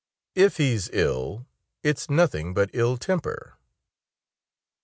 [0.33, 1.45] "If he's ill,
[1.83, 3.59] it's nothing but ill temper."